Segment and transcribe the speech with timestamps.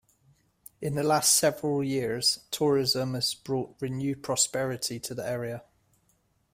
[0.81, 5.63] In the last several years, tourism has brought renewed prosperity to the area.